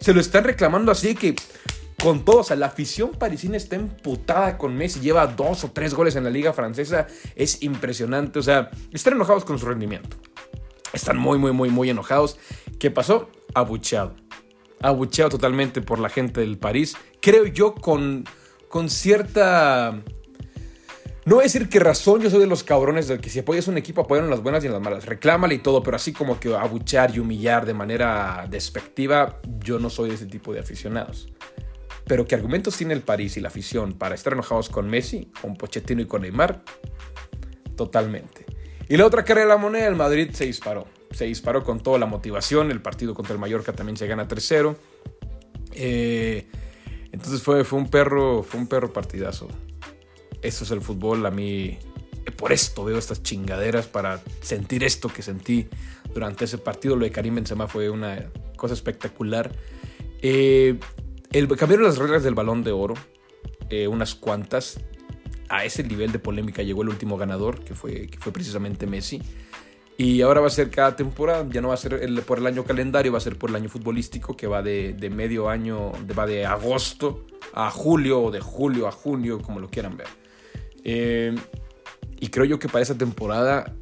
se 0.00 0.14
lo 0.14 0.20
están 0.20 0.44
reclamando 0.44 0.92
así 0.92 1.14
que 1.14 1.34
con 2.02 2.24
todo, 2.24 2.38
o 2.38 2.44
sea, 2.44 2.56
la 2.56 2.66
afición 2.66 3.10
parisina 3.10 3.56
está 3.56 3.76
emputada 3.76 4.56
con 4.56 4.76
Messi, 4.76 5.00
lleva 5.00 5.26
dos 5.26 5.64
o 5.64 5.72
tres 5.72 5.94
goles 5.94 6.14
en 6.14 6.24
la 6.24 6.30
liga 6.30 6.52
francesa, 6.52 7.08
es 7.34 7.62
impresionante, 7.62 8.38
o 8.38 8.42
sea, 8.42 8.70
están 8.92 9.14
enojados 9.14 9.44
con 9.44 9.58
su 9.58 9.66
rendimiento. 9.66 10.16
Están 10.92 11.18
muy, 11.18 11.38
muy, 11.38 11.52
muy, 11.52 11.70
muy 11.70 11.90
enojados. 11.90 12.38
¿Qué 12.78 12.90
pasó? 12.90 13.28
Abucheado. 13.52 14.14
Abucheado 14.80 15.30
totalmente 15.30 15.82
por 15.82 15.98
la 15.98 16.08
gente 16.08 16.40
del 16.40 16.56
París. 16.56 16.96
Creo 17.20 17.46
yo 17.46 17.74
con, 17.74 18.24
con 18.68 18.88
cierta... 18.88 20.00
No 21.26 21.34
voy 21.34 21.42
a 21.42 21.44
decir 21.44 21.68
que 21.68 21.78
razón, 21.78 22.22
yo 22.22 22.30
soy 22.30 22.40
de 22.40 22.46
los 22.46 22.64
cabrones 22.64 23.06
de 23.06 23.18
que 23.18 23.28
si 23.28 23.40
apoyas 23.40 23.68
un 23.68 23.76
equipo 23.76 24.00
apoyan 24.00 24.24
en 24.24 24.30
las 24.30 24.42
buenas 24.42 24.64
y 24.64 24.66
en 24.68 24.72
las 24.72 24.80
malas. 24.80 25.04
Reclámale 25.04 25.56
y 25.56 25.58
todo, 25.58 25.82
pero 25.82 25.96
así 25.96 26.14
como 26.14 26.40
que 26.40 26.54
abuchear 26.54 27.14
y 27.14 27.18
humillar 27.18 27.66
de 27.66 27.74
manera 27.74 28.46
despectiva, 28.48 29.40
yo 29.58 29.78
no 29.78 29.90
soy 29.90 30.08
de 30.08 30.14
ese 30.14 30.26
tipo 30.26 30.54
de 30.54 30.60
aficionados. 30.60 31.28
Pero 32.08 32.26
¿qué 32.26 32.34
argumentos 32.34 32.76
tiene 32.76 32.94
el 32.94 33.02
París 33.02 33.36
y 33.36 33.40
la 33.40 33.48
afición 33.48 33.92
para 33.92 34.14
estar 34.14 34.32
enojados 34.32 34.70
con 34.70 34.88
Messi, 34.88 35.30
con 35.42 35.56
Pochettino 35.56 36.00
y 36.00 36.06
con 36.06 36.22
Neymar? 36.22 36.62
Totalmente. 37.76 38.46
Y 38.88 38.96
la 38.96 39.04
otra 39.04 39.24
cara 39.24 39.42
de 39.42 39.46
la 39.46 39.58
moneda, 39.58 39.86
el 39.86 39.94
Madrid 39.94 40.30
se 40.32 40.46
disparó. 40.46 40.86
Se 41.10 41.26
disparó 41.26 41.62
con 41.62 41.80
toda 41.80 41.98
la 41.98 42.06
motivación. 42.06 42.70
El 42.70 42.80
partido 42.80 43.14
contra 43.14 43.34
el 43.34 43.38
Mallorca 43.38 43.74
también 43.74 43.98
se 43.98 44.06
gana 44.06 44.26
3-0. 44.26 44.76
Eh, 45.72 46.48
entonces 47.12 47.42
fue, 47.42 47.62
un 47.72 47.88
perro, 47.90 48.42
fue 48.42 48.58
un 48.58 48.68
perro 48.68 48.90
partidazo. 48.90 49.48
Eso 50.40 50.64
es 50.64 50.70
el 50.70 50.80
fútbol. 50.80 51.26
A 51.26 51.30
mí, 51.30 51.78
por 52.36 52.52
esto 52.52 52.84
veo 52.84 52.96
estas 52.96 53.22
chingaderas 53.22 53.86
para 53.86 54.22
sentir 54.40 54.82
esto 54.82 55.10
que 55.10 55.20
sentí 55.20 55.68
durante 56.14 56.46
ese 56.46 56.56
partido. 56.56 56.96
Lo 56.96 57.04
de 57.04 57.10
Karim 57.10 57.34
Benzema 57.34 57.68
fue 57.68 57.90
una 57.90 58.30
cosa 58.56 58.72
espectacular. 58.72 59.52
Eh, 60.22 60.78
el, 61.32 61.48
cambiaron 61.56 61.86
las 61.86 61.98
reglas 61.98 62.22
del 62.22 62.34
balón 62.34 62.62
de 62.62 62.72
oro, 62.72 62.94
eh, 63.70 63.88
unas 63.88 64.14
cuantas. 64.14 64.80
A 65.50 65.64
ese 65.64 65.82
nivel 65.82 66.12
de 66.12 66.18
polémica 66.18 66.62
llegó 66.62 66.82
el 66.82 66.90
último 66.90 67.16
ganador, 67.16 67.64
que 67.64 67.74
fue, 67.74 68.06
que 68.08 68.18
fue 68.18 68.32
precisamente 68.32 68.86
Messi. 68.86 69.22
Y 69.96 70.22
ahora 70.22 70.40
va 70.40 70.46
a 70.46 70.50
ser 70.50 70.70
cada 70.70 70.94
temporada, 70.94 71.44
ya 71.50 71.60
no 71.60 71.68
va 71.68 71.74
a 71.74 71.76
ser 71.76 72.00
por 72.24 72.38
el 72.38 72.46
año 72.46 72.64
calendario, 72.64 73.10
va 73.10 73.18
a 73.18 73.20
ser 73.20 73.36
por 73.36 73.50
el 73.50 73.56
año 73.56 73.68
futbolístico, 73.68 74.36
que 74.36 74.46
va 74.46 74.62
de, 74.62 75.10
medio 75.12 75.48
año, 75.48 75.90
va 76.16 76.24
de 76.24 76.46
agosto 76.46 77.26
a 77.52 77.68
julio 77.72 78.22
o 78.22 78.30
de 78.30 78.40
julio 78.40 78.86
a 78.86 78.92
junio, 78.92 79.40
como 79.42 79.58
lo 79.58 79.68
quieran 79.68 79.96
ver. 79.96 80.06
Eh, 80.84 81.34
y 82.20 82.28
creo 82.28 82.44
yo 82.44 82.60
que 82.60 82.68
para 82.68 82.82
esa 82.82 82.96
temporada, 82.96 83.74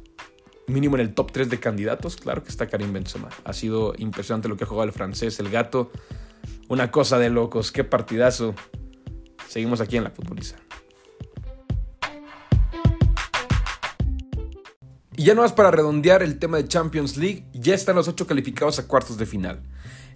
mínimo 0.65 0.95
en 0.95 1.01
el 1.01 1.13
top 1.13 1.31
3 1.31 1.51
de 1.51 1.59
candidatos, 1.59 2.15
claro 2.15 2.43
que 2.43 2.49
está 2.49 2.67
Karim 2.67 2.93
Benzema. 2.93 3.29
Ha 3.43 3.53
sido 3.53 3.93
impresionante 3.99 4.49
lo 4.49 4.57
que 4.57 4.63
ha 4.63 4.67
jugado 4.67 4.87
el 4.87 4.93
francés, 4.93 5.39
el 5.39 5.51
gato. 5.51 5.91
Una 6.69 6.91
cosa 6.91 7.17
de 7.17 7.29
locos, 7.29 7.71
qué 7.71 7.83
partidazo. 7.83 8.53
Seguimos 9.47 9.79
aquí 9.79 9.97
en 9.97 10.03
la 10.03 10.11
futboliza. 10.11 10.57
Y 15.15 15.23
ya 15.23 15.33
no 15.33 15.41
más 15.41 15.53
para 15.53 15.71
redondear 15.71 16.21
el 16.21 16.37
tema 16.37 16.57
de 16.57 16.67
Champions 16.67 17.17
League, 17.17 17.47
ya 17.53 17.73
están 17.73 17.95
los 17.95 18.07
ocho 18.07 18.27
calificados 18.27 18.77
a 18.77 18.87
cuartos 18.87 19.17
de 19.17 19.25
final. 19.25 19.63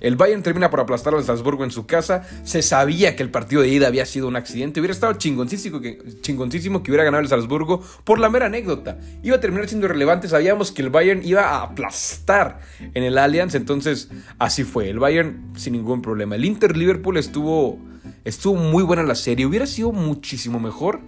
El 0.01 0.15
Bayern 0.15 0.41
termina 0.41 0.70
por 0.70 0.79
aplastar 0.79 1.13
al 1.13 1.24
Salzburgo 1.24 1.63
en 1.63 1.72
su 1.72 1.86
casa. 1.86 2.24
Se 2.43 2.62
sabía 2.62 3.15
que 3.15 3.24
el 3.24 3.29
partido 3.29 3.62
de 3.62 3.70
ida 3.70 3.88
había 3.88 4.05
sido 4.05 4.27
un 4.27 4.36
accidente. 4.36 4.79
Hubiera 4.79 4.93
estado 4.93 5.13
chingoncísimo 5.13 5.79
que, 5.79 6.00
chingoncísimo 6.22 6.81
que 6.84 6.91
hubiera 6.91 7.03
ganado 7.03 7.22
el 7.22 7.29
Salzburgo 7.29 7.81
por 8.03 8.20
la 8.20 8.29
mera 8.29 8.48
anécdota. 8.48 9.00
Iba 9.24 9.38
a 9.38 9.39
terminar 9.39 9.70
siendo 9.70 9.86
irrelevante. 9.86 10.27
Sabíamos 10.27 10.72
que 10.72 10.81
el 10.81 10.89
Bayern 10.89 11.22
iba 11.24 11.43
a 11.43 11.62
aplastar 11.63 12.60
en 12.93 13.03
el 13.03 13.17
Allianz. 13.17 13.53
Entonces, 13.53 14.10
así 14.39 14.63
fue. 14.63 14.89
El 14.89 15.00
Bayern 15.00 15.53
sin 15.55 15.74
ningún 15.74 16.01
problema. 16.01 16.36
El 16.36 16.46
Inter 16.46 16.75
Liverpool 16.75 17.17
estuvo, 17.17 17.79
estuvo 18.25 18.55
muy 18.55 18.84
buena 18.84 19.03
la 19.03 19.15
serie. 19.15 19.46
Hubiera 19.46 19.67
sido 19.67 19.91
muchísimo 19.91 20.60
mejor 20.60 21.00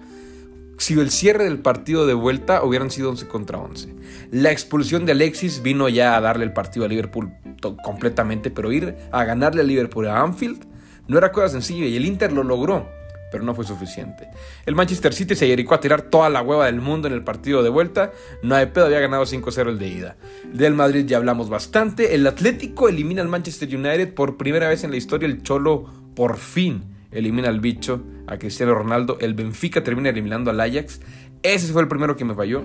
si 0.77 0.93
el 0.99 1.11
cierre 1.11 1.45
del 1.45 1.59
partido 1.59 2.05
de 2.05 2.13
vuelta 2.13 2.63
hubieran 2.63 2.91
sido 2.91 3.09
11 3.09 3.27
contra 3.27 3.57
11. 3.57 3.93
La 4.31 4.51
expulsión 4.51 5.05
de 5.05 5.13
Alexis 5.13 5.61
vino 5.61 5.89
ya 5.89 6.15
a 6.15 6.21
darle 6.21 6.45
el 6.45 6.53
partido 6.53 6.85
a 6.85 6.89
Liverpool 6.89 7.31
completamente, 7.83 8.51
pero 8.51 8.71
ir 8.71 8.95
a 9.11 9.23
ganarle 9.23 9.61
a 9.61 9.65
Liverpool 9.65 10.07
a 10.07 10.21
Anfield 10.21 10.65
no 11.07 11.17
era 11.17 11.31
cosa 11.31 11.49
sencilla 11.49 11.85
y 11.85 11.95
el 11.95 12.05
Inter 12.05 12.31
lo 12.31 12.43
logró, 12.43 12.89
pero 13.31 13.43
no 13.43 13.53
fue 13.53 13.65
suficiente. 13.65 14.29
El 14.65 14.75
Manchester 14.75 15.13
City 15.13 15.35
se 15.35 15.47
dedicó 15.47 15.75
a 15.75 15.79
tirar 15.79 16.03
toda 16.03 16.29
la 16.29 16.41
hueva 16.41 16.65
del 16.65 16.81
mundo 16.81 17.07
en 17.07 17.13
el 17.13 17.23
partido 17.23 17.61
de 17.63 17.69
vuelta, 17.69 18.11
no 18.41 18.55
hay 18.55 18.67
pedo, 18.67 18.85
había 18.85 18.99
ganado 18.99 19.23
5-0 19.23 19.69
el 19.69 19.79
de 19.79 19.87
ida. 19.87 20.15
Del 20.51 20.73
Madrid 20.73 21.05
ya 21.05 21.17
hablamos 21.17 21.49
bastante, 21.49 22.15
el 22.15 22.25
Atlético 22.25 22.89
elimina 22.89 23.21
al 23.21 23.27
Manchester 23.27 23.67
United 23.67 24.13
por 24.13 24.37
primera 24.37 24.69
vez 24.69 24.83
en 24.83 24.91
la 24.91 24.97
historia, 24.97 25.27
el 25.27 25.43
Cholo 25.43 25.89
por 26.15 26.37
fin 26.37 26.92
elimina 27.13 27.49
al 27.49 27.59
bicho, 27.59 28.03
a 28.27 28.37
Cristiano 28.37 28.73
Ronaldo. 28.73 29.17
El 29.19 29.33
Benfica 29.33 29.83
termina 29.83 30.09
eliminando 30.09 30.51
al 30.51 30.59
Ajax. 30.59 31.01
Ese 31.41 31.71
fue 31.71 31.81
el 31.81 31.87
primero 31.87 32.15
que 32.15 32.25
me 32.25 32.33
falló. 32.35 32.63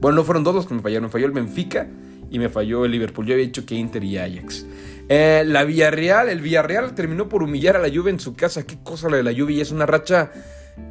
Bueno, 0.00 0.16
no 0.16 0.24
fueron 0.24 0.44
dos 0.44 0.54
los 0.54 0.66
que 0.66 0.74
me 0.74 0.82
fallaron. 0.82 1.04
Me 1.04 1.10
falló 1.10 1.26
el 1.26 1.32
Benfica 1.32 1.88
y 2.30 2.38
me 2.38 2.48
falló 2.48 2.84
el 2.84 2.92
Liverpool. 2.92 3.26
Yo 3.26 3.34
había 3.34 3.46
dicho 3.46 3.64
que 3.66 3.74
Inter 3.74 4.02
y 4.04 4.18
Ajax. 4.18 4.66
Eh, 5.08 5.44
la 5.46 5.64
Villarreal, 5.64 6.28
el 6.28 6.40
Villarreal 6.40 6.94
terminó 6.94 7.28
por 7.28 7.42
humillar 7.42 7.76
a 7.76 7.78
la 7.78 7.88
Juve 7.88 8.10
en 8.10 8.20
su 8.20 8.34
casa. 8.34 8.66
Qué 8.66 8.78
cosa 8.82 9.08
la 9.08 9.18
de 9.18 9.22
la 9.22 9.32
Juve 9.32 9.52
y 9.52 9.60
es 9.60 9.70
una 9.70 9.86
racha 9.86 10.32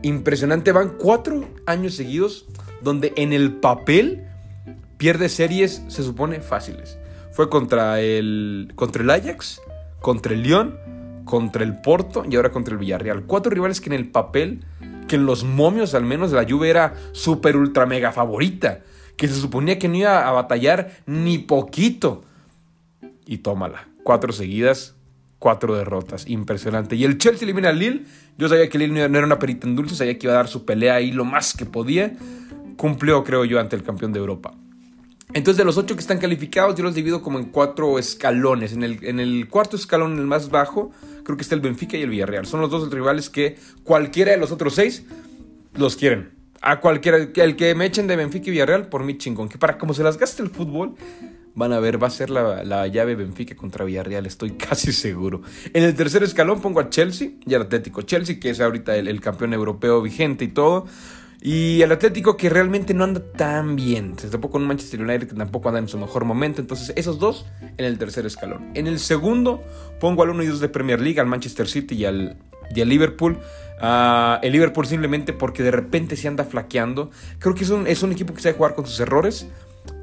impresionante. 0.02 0.72
Van 0.72 0.98
cuatro 0.98 1.48
años 1.66 1.96
seguidos 1.96 2.46
donde 2.82 3.14
en 3.16 3.34
el 3.34 3.54
papel 3.54 4.24
pierde 4.98 5.30
series, 5.30 5.84
se 5.88 6.04
supone, 6.04 6.42
fáciles. 6.42 6.98
Fue 7.32 7.50
contra 7.50 8.00
el, 8.02 8.72
contra 8.76 9.04
el 9.04 9.10
Ajax, 9.10 9.62
contra 10.00 10.34
el 10.34 10.44
Lyon 10.44 11.01
contra 11.32 11.64
el 11.64 11.80
Porto 11.80 12.26
y 12.30 12.36
ahora 12.36 12.52
contra 12.52 12.74
el 12.74 12.78
Villarreal. 12.78 13.24
Cuatro 13.24 13.50
rivales 13.50 13.80
que 13.80 13.88
en 13.88 13.94
el 13.94 14.10
papel, 14.10 14.66
que 15.08 15.16
en 15.16 15.26
los 15.26 15.46
momios 15.46 15.96
al 15.96 16.04
menos 16.04 16.34
la 16.34 16.46
Juve 16.46 16.70
era 16.70 16.94
súper 17.14 17.56
ultra 17.56 17.86
mega 17.86 18.12
favorita, 18.12 18.82
que 19.16 19.30
se 19.30 19.36
suponía 19.36 19.80
que 19.80 19.88
no 19.88 19.96
iba 19.96 20.28
a 20.28 20.32
batallar 20.34 20.92
ni 21.06 21.38
poquito. 21.38 22.26
Y 23.26 23.38
tómala, 23.38 23.88
cuatro 24.04 24.34
seguidas, 24.34 24.98
cuatro 25.40 25.78
derrotas, 25.78 26.28
impresionante. 26.28 26.98
Y 26.98 27.06
el 27.06 27.18
Chelsea 27.18 27.46
elimina 27.46 27.70
al 27.70 27.80
Lille, 27.80 28.04
yo 28.38 28.50
sabía 28.50 28.68
que 28.68 28.78
Lille 28.78 29.08
no 29.08 29.18
era 29.18 29.26
una 29.26 29.40
perita 29.40 29.66
en 29.66 29.78
dulce, 29.78 29.96
sabía 29.96 30.20
que 30.20 30.28
iba 30.28 30.34
a 30.34 30.36
dar 30.36 30.50
su 30.50 30.66
pelea 30.66 30.96
ahí 30.96 31.14
lo 31.14 31.24
más 31.24 31.56
que 31.56 31.66
podía. 31.66 32.14
Cumplió, 32.76 33.24
creo 33.24 33.46
yo, 33.46 33.58
ante 33.58 33.78
el 33.78 33.84
campeón 33.84 34.12
de 34.12 34.20
Europa. 34.20 34.54
Entonces, 35.34 35.58
de 35.58 35.64
los 35.64 35.78
ocho 35.78 35.96
que 35.96 36.02
están 36.02 36.18
calificados, 36.18 36.76
yo 36.76 36.84
los 36.84 36.94
divido 36.94 37.22
como 37.22 37.40
en 37.40 37.46
cuatro 37.46 37.98
escalones. 37.98 38.74
En 38.74 38.84
el, 38.84 39.48
cuarto 39.48 39.78
escalón, 39.78 40.20
el 40.20 40.28
más 40.28 40.50
bajo, 40.50 40.92
creo 41.24 41.38
que 41.38 41.44
está 41.44 41.56
el 41.56 41.62
Benfica 41.62 41.98
y 41.98 42.02
el 42.02 42.10
Villarreal. 42.10 42.46
Son 42.46 42.60
los 42.60 42.70
dos 42.70 42.92
rivales 42.92 43.30
que 43.30 43.56
cualquiera 43.84 44.32
de 44.32 44.38
los 44.38 44.52
otros 44.52 44.76
seis 44.76 45.06
los 45.74 45.96
quieren. 45.96 46.32
A 46.62 46.80
cualquiera, 46.82 47.18
el 47.18 47.56
que 47.56 47.76
me 47.76 47.86
echen 47.86 48.08
de 48.08 48.18
Benfica 48.18 48.50
y 48.50 48.52
Villarreal, 48.52 48.90
por 48.90 49.04
mí 49.04 49.18
chingón. 49.18 49.48
Que 49.48 49.58
para 49.58 49.78
como 49.78 49.94
se 49.94 50.04
las 50.04 50.18
gaste 50.18 50.44
el 50.44 50.50
fútbol, 50.50 50.96
van 51.56 51.72
a 51.72 51.80
ver, 51.80 52.02
va 52.02 52.08
a 52.08 52.12
ser 52.12 52.30
la, 52.30 52.88
llave 52.88 53.16
Benfica 53.16 53.56
contra 53.56 53.86
Villarreal, 53.86 54.26
estoy 54.26 54.52
casi 54.58 54.92
seguro. 54.92 55.44
En 55.74 55.84
el 55.84 55.96
tercer 55.96 56.24
escalón 56.24 56.62
pongo 56.62 56.82
a 56.82 56.90
Chelsea 56.90 57.30
y 57.46 57.54
al 57.54 57.62
Atlético. 57.62 58.02
Chelsea, 58.02 58.38
que 58.38 58.50
es 58.50 58.60
ahorita 58.60 58.98
el 58.98 59.22
campeón 59.22 59.54
europeo 59.54 60.02
vigente 60.02 60.44
y 60.44 60.50
todo. 60.50 60.88
Y 61.44 61.82
el 61.82 61.92
Atlético 61.92 62.38
que 62.38 62.50
realmente 62.50 62.94
no 62.94 63.04
anda 63.04 63.20
tan 63.20 63.76
bien. 63.76 64.16
Tampoco 64.16 64.60
un 64.60 64.68
Manchester 64.68 65.02
United 65.02 65.28
que 65.28 65.34
tampoco 65.34 65.70
anda 65.70 65.80
en 65.80 65.88
su 65.88 65.98
mejor 65.98 66.24
momento. 66.24 66.62
Entonces, 66.62 66.94
esos 66.96 67.18
dos 67.18 67.48
en 67.78 67.86
el 67.86 67.98
tercer 67.98 68.28
escalón. 68.28 68.70
En 68.76 68.86
el 68.86 69.00
segundo, 69.00 69.64
pongo 70.00 70.22
al 70.22 70.30
1 70.30 70.44
y 70.44 70.48
2 70.48 70.60
de 70.60 70.70
Premier 70.70 71.02
League, 71.02 71.20
al 71.20 71.26
Manchester 71.26 71.68
City 71.68 71.96
y 71.96 72.06
al, 72.06 72.38
Liverpool. 72.76 73.40
Uh, 73.82 74.38
el 74.44 74.52
Liverpool 74.52 74.86
simplemente 74.86 75.34
porque 75.34 75.64
de 75.64 75.72
repente 75.72 76.16
se 76.16 76.28
anda 76.28 76.44
flaqueando. 76.44 77.10
Creo 77.40 77.56
que 77.56 77.64
es 77.64 77.72
un, 77.72 77.88
es 77.88 78.04
un 78.04 78.12
equipo 78.12 78.36
que 78.36 78.42
sabe 78.42 78.56
jugar 78.56 78.76
con 78.76 78.86
sus 78.86 79.00
errores 79.00 79.48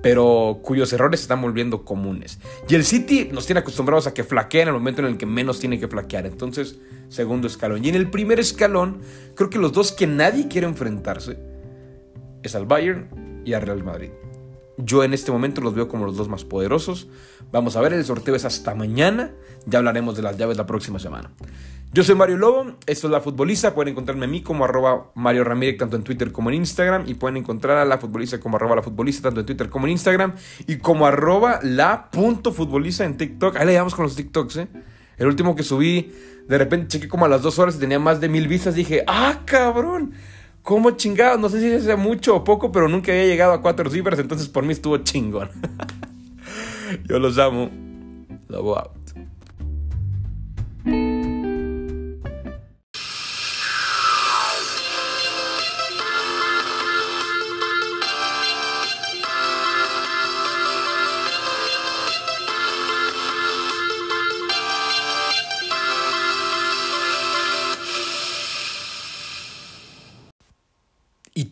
pero 0.03 0.61
cuyos 0.63 0.93
errores 0.93 1.21
se 1.21 1.25
están 1.25 1.43
volviendo 1.43 1.85
comunes. 1.85 2.39
Y 2.69 2.75
el 2.75 2.85
City 2.85 3.29
nos 3.33 3.47
tiene 3.47 3.61
acostumbrados 3.61 4.07
a 4.07 4.15
que 4.15 4.25
flaquea 4.25 4.63
en 4.63 4.69
el 4.69 4.75
momento 4.75 5.03
en 5.03 5.09
el 5.09 5.19
que 5.19 5.27
menos 5.27 5.59
tiene 5.59 5.81
que 5.81 5.89
flaquear. 5.89 6.27
Entonces, 6.27 6.79
segundo 7.09 7.47
escalón. 7.47 7.85
Y 7.85 7.89
en 7.89 7.95
el 7.95 8.11
primer 8.11 8.39
escalón, 8.39 9.01
creo 9.35 9.51
que 9.51 9.59
los 9.59 9.73
dos 9.73 9.93
que 9.93 10.07
nadie 10.07 10.49
quiere 10.49 10.67
enfrentarse 10.67 11.39
es 12.43 12.55
al 12.55 12.67
Bayern 12.67 13.43
y 13.45 13.55
al 13.55 13.63
Real 13.63 13.83
Madrid. 13.83 14.11
Yo 14.79 15.03
en 15.03 15.13
este 15.13 15.33
momento 15.33 15.61
los 15.61 15.75
veo 15.75 15.89
como 15.89 16.07
los 16.07 16.17
dos 16.17 16.29
más 16.29 16.45
poderosos. 16.45 17.09
Vamos 17.51 17.77
a 17.77 17.81
ver, 17.81 17.93
el 17.93 18.05
sorteo 18.05 18.35
es 18.35 18.45
hasta 18.45 18.75
mañana. 18.75 19.33
Ya 19.67 19.79
hablaremos 19.79 20.17
de 20.17 20.23
las 20.23 20.39
llaves 20.39 20.57
la 20.57 20.67
próxima 20.67 20.99
semana. 20.99 21.31
Yo 21.93 22.05
soy 22.05 22.15
Mario 22.15 22.37
Lobo, 22.37 22.77
esto 22.87 23.07
es 23.07 23.11
La 23.11 23.21
Futbolista, 23.23 23.75
pueden 23.75 23.93
encontrarme 23.93 24.27
a 24.27 24.29
mí 24.29 24.43
como 24.43 24.67
arroba 24.67 25.11
Mario 25.15 25.43
Ramírez 25.43 25.79
tanto 25.79 25.97
en 25.97 26.03
Twitter 26.03 26.33
como 26.33 26.51
en 26.51 26.57
Instagram 26.57 27.05
y 27.07 27.15
pueden 27.15 27.39
encontrar 27.39 27.79
a 27.79 27.87
La 27.87 27.97
Futbolista 27.97 28.39
como 28.39 28.57
arroba 28.57 28.77
La 28.77 28.83
Futbolista 28.83 29.23
tanto 29.23 29.41
en 29.41 29.47
Twitter 29.47 29.71
como 29.71 29.87
en 29.87 29.93
Instagram 29.93 30.35
y 30.67 30.77
como 30.77 31.07
arroba 31.07 31.61
la 31.63 32.11
punto 32.11 32.53
futbolista 32.53 33.07
en 33.07 33.17
TikTok. 33.17 33.57
Ahí 33.57 33.65
le 33.65 33.73
llevamos 33.73 33.95
con 33.95 34.05
los 34.05 34.15
TikToks, 34.17 34.57
¿eh? 34.59 34.69
El 35.17 35.29
último 35.29 35.57
que 35.57 35.63
subí, 35.63 36.13
de 36.47 36.59
repente 36.59 36.89
chequé 36.89 37.09
como 37.09 37.25
a 37.25 37.29
las 37.29 37.41
dos 37.41 37.59
horas 37.59 37.77
y 37.77 37.79
tenía 37.79 37.99
más 37.99 38.21
de 38.21 38.29
mil 38.29 38.49
vistas. 38.49 38.75
Dije, 38.75 39.03
¡ah, 39.07 39.41
cabrón! 39.47 40.13
¿Cómo 40.69 40.91
chingado? 40.91 41.39
No 41.39 41.49
sé 41.49 41.63
si 41.63 41.83
sea 41.83 41.97
mucho 41.97 42.37
o 42.37 42.45
poco, 42.45 42.71
pero 42.71 42.91
nunca 42.91 43.11
había 43.11 43.25
llegado 43.25 43.55
a 43.55 43.63
cuatro 43.63 43.89
cifras, 43.89 44.19
entonces 44.19 44.49
por 44.51 44.65
mí 44.65 44.73
estuvo 44.75 44.99
chingón. 44.99 45.49
Yo 47.09 47.19
los 47.19 47.39
amo. 47.39 47.71
Lobo 48.49 48.79
out. 48.79 48.98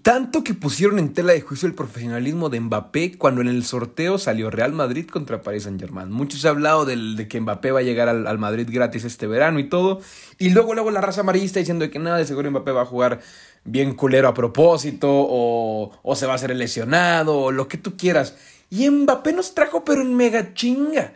Tanto 0.06 0.44
que 0.44 0.54
pusieron 0.54 1.00
en 1.00 1.14
tela 1.14 1.32
de 1.32 1.40
juicio 1.40 1.66
el 1.66 1.74
profesionalismo 1.74 2.48
de 2.48 2.60
Mbappé 2.60 3.18
cuando 3.18 3.40
en 3.40 3.48
el 3.48 3.64
sorteo 3.64 4.18
salió 4.18 4.52
Real 4.52 4.72
Madrid 4.72 5.08
contra 5.08 5.42
Paris 5.42 5.64
Saint 5.64 5.80
Germain. 5.80 6.12
Muchos 6.12 6.44
han 6.44 6.50
hablado 6.50 6.84
del, 6.84 7.16
de 7.16 7.26
que 7.26 7.40
Mbappé 7.40 7.72
va 7.72 7.80
a 7.80 7.82
llegar 7.82 8.08
al, 8.08 8.38
Madrid 8.38 8.68
gratis 8.70 9.02
este 9.02 9.26
verano 9.26 9.58
y 9.58 9.68
todo. 9.68 10.00
Y 10.38 10.50
luego, 10.50 10.74
luego 10.74 10.92
la 10.92 11.00
raza 11.00 11.22
amarillista 11.22 11.58
diciendo 11.58 11.90
que 11.90 11.98
nada, 11.98 12.18
de 12.18 12.24
seguro 12.24 12.48
Mbappé 12.52 12.70
va 12.70 12.82
a 12.82 12.86
jugar 12.86 13.20
bien 13.64 13.94
culero 13.94 14.28
a 14.28 14.34
propósito, 14.34 15.08
o, 15.10 15.90
o 16.00 16.14
se 16.14 16.26
va 16.26 16.34
a 16.34 16.36
hacer 16.36 16.54
lesionado, 16.54 17.36
o 17.40 17.50
lo 17.50 17.66
que 17.66 17.76
tú 17.76 17.96
quieras. 17.96 18.36
Y 18.70 18.88
Mbappé 18.88 19.32
nos 19.32 19.54
trajo, 19.54 19.84
pero 19.84 20.02
en 20.02 20.14
mega 20.14 20.54
chinga. 20.54 21.14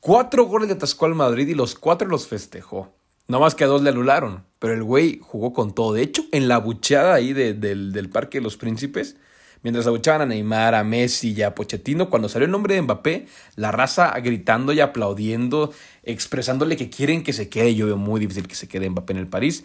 Cuatro 0.00 0.46
goles 0.46 0.68
le 0.68 0.74
atascó 0.76 1.04
al 1.04 1.14
Madrid 1.14 1.46
y 1.48 1.54
los 1.54 1.74
cuatro 1.74 2.08
los 2.08 2.26
festejó. 2.26 2.94
No 3.30 3.38
más 3.38 3.54
que 3.54 3.62
a 3.62 3.68
dos 3.68 3.82
le 3.82 3.90
anularon, 3.90 4.42
pero 4.58 4.74
el 4.74 4.82
güey 4.82 5.20
jugó 5.22 5.52
con 5.52 5.72
todo. 5.72 5.92
De 5.92 6.02
hecho, 6.02 6.24
en 6.32 6.48
la 6.48 6.58
bucheada 6.58 7.14
ahí 7.14 7.32
del, 7.32 8.10
Parque 8.12 8.38
de 8.38 8.42
los 8.42 8.56
Príncipes, 8.56 9.18
mientras 9.62 9.86
abuchaban 9.86 10.22
a 10.22 10.26
Neymar, 10.26 10.74
a 10.74 10.82
Messi 10.82 11.32
y 11.32 11.42
a 11.42 11.54
Pochettino, 11.54 12.10
cuando 12.10 12.28
salió 12.28 12.46
el 12.46 12.50
nombre 12.50 12.74
de 12.74 12.82
Mbappé, 12.82 13.28
la 13.54 13.70
raza 13.70 14.10
gritando 14.18 14.72
y 14.72 14.80
aplaudiendo, 14.80 15.72
expresándole 16.02 16.76
que 16.76 16.90
quieren 16.90 17.22
que 17.22 17.32
se 17.32 17.48
quede. 17.48 17.76
Yo 17.76 17.86
veo 17.86 17.96
muy 17.96 18.18
difícil 18.18 18.48
que 18.48 18.56
se 18.56 18.66
quede 18.66 18.90
Mbappé 18.90 19.12
en 19.12 19.18
el 19.20 19.28
París. 19.28 19.62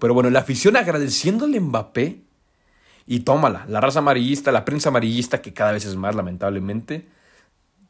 Pero 0.00 0.12
bueno, 0.12 0.28
la 0.30 0.40
afición 0.40 0.76
agradeciéndole 0.76 1.58
a 1.58 1.60
Mbappé. 1.60 2.18
Y 3.06 3.20
tómala, 3.20 3.64
la 3.68 3.80
raza 3.80 4.00
amarillista, 4.00 4.50
la 4.50 4.64
prensa 4.64 4.88
amarillista, 4.88 5.40
que 5.40 5.52
cada 5.52 5.70
vez 5.70 5.84
es 5.84 5.94
más, 5.94 6.16
lamentablemente, 6.16 7.06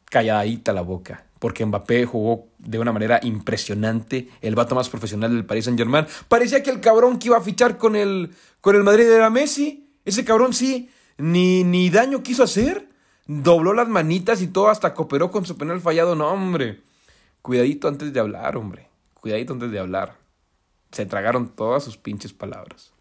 calladita 0.05 0.71
la 0.71 0.81
boca 0.81 1.25
porque 1.45 1.63
Mbappé 1.63 2.07
jugó 2.07 2.47
de 2.57 2.79
una 2.79 2.91
manera 2.91 3.19
impresionante, 3.21 4.29
el 4.41 4.55
vato 4.55 4.73
más 4.73 4.89
profesional 4.89 5.29
del 5.29 5.45
Paris 5.45 5.65
Saint 5.65 5.77
Germain. 5.77 6.07
Parecía 6.27 6.63
que 6.63 6.71
el 6.71 6.81
cabrón 6.81 7.19
que 7.19 7.27
iba 7.27 7.37
a 7.37 7.41
fichar 7.41 7.77
con 7.77 7.95
el, 7.95 8.33
con 8.61 8.75
el 8.75 8.81
Madrid 8.81 9.05
era 9.05 9.29
Messi. 9.29 9.87
Ese 10.05 10.25
cabrón 10.25 10.55
sí, 10.55 10.89
ni, 11.19 11.63
ni 11.63 11.91
daño 11.91 12.23
quiso 12.23 12.41
hacer. 12.41 12.89
Dobló 13.27 13.75
las 13.75 13.87
manitas 13.87 14.41
y 14.41 14.47
todo, 14.47 14.69
hasta 14.69 14.95
cooperó 14.95 15.29
con 15.29 15.45
su 15.45 15.55
penal 15.55 15.81
fallado. 15.81 16.15
No, 16.15 16.29
hombre. 16.29 16.81
Cuidadito 17.43 17.87
antes 17.87 18.11
de 18.11 18.19
hablar, 18.19 18.57
hombre. 18.57 18.89
Cuidadito 19.13 19.53
antes 19.53 19.69
de 19.69 19.77
hablar. 19.77 20.17
Se 20.91 21.05
tragaron 21.05 21.49
todas 21.49 21.83
sus 21.83 21.95
pinches 21.95 22.33
palabras. 22.33 22.94